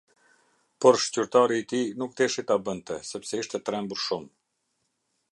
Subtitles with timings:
[0.85, 4.31] Por shqyrtari i tij nuk deshi ta bënte, sepse ishte trembur shumë.